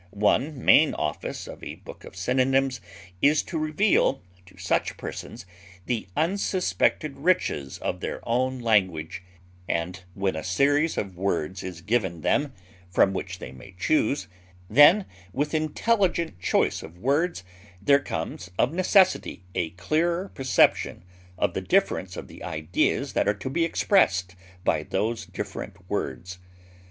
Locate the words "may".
13.51-13.75